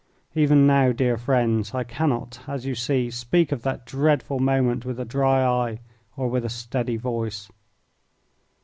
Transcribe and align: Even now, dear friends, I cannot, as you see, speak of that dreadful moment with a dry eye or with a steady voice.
Even 0.33 0.65
now, 0.65 0.91
dear 0.91 1.15
friends, 1.15 1.75
I 1.75 1.83
cannot, 1.83 2.39
as 2.47 2.65
you 2.65 2.73
see, 2.73 3.11
speak 3.11 3.51
of 3.51 3.61
that 3.61 3.85
dreadful 3.85 4.39
moment 4.39 4.83
with 4.83 4.99
a 4.99 5.05
dry 5.05 5.45
eye 5.45 5.79
or 6.17 6.27
with 6.27 6.43
a 6.43 6.49
steady 6.49 6.97
voice. 6.97 7.51